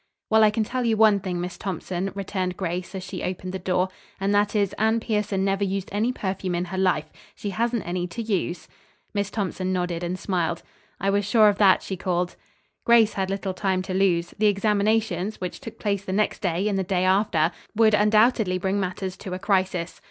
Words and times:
"Well, 0.31 0.43
I 0.43 0.49
can 0.49 0.63
tell 0.63 0.83
you 0.83 0.97
one 0.97 1.19
thing, 1.19 1.39
Miss 1.39 1.59
Thompson," 1.59 2.11
returned 2.15 2.57
Grace 2.57 2.95
as 2.95 3.03
she 3.03 3.21
opened 3.21 3.53
the 3.53 3.59
door, 3.59 3.89
"and 4.19 4.33
that 4.33 4.55
is 4.55 4.73
Anne 4.79 4.99
Pierson 4.99 5.45
never 5.45 5.63
used 5.63 5.89
any 5.91 6.11
perfume 6.11 6.55
in 6.55 6.65
her 6.65 6.77
life. 6.79 7.05
She 7.35 7.51
hasn't 7.51 7.85
any 7.87 8.07
to 8.07 8.21
use." 8.23 8.67
Miss 9.13 9.29
Thompson 9.29 9.71
nodded 9.71 10.03
and 10.03 10.17
smiled. 10.17 10.63
"I 10.99 11.11
was 11.11 11.23
sure 11.23 11.49
of 11.49 11.59
that," 11.59 11.83
she 11.83 11.97
called. 11.97 12.35
Grace 12.83 13.13
had 13.13 13.29
little 13.29 13.53
time 13.53 13.83
to 13.83 13.93
lose. 13.93 14.33
The 14.39 14.47
examinations, 14.47 15.39
which 15.39 15.59
took 15.59 15.77
place 15.77 16.03
the 16.03 16.13
next 16.13 16.41
day 16.41 16.67
and 16.67 16.79
the 16.79 16.83
day 16.83 17.03
after, 17.05 17.51
would 17.75 17.93
undoubtedly 17.93 18.57
bring 18.57 18.79
matters 18.79 19.15
to 19.17 19.35
a 19.35 19.37
crisis. 19.37 19.99